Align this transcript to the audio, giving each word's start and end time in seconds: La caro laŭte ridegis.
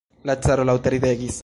La 0.29 0.37
caro 0.47 0.65
laŭte 0.71 0.95
ridegis. 0.97 1.39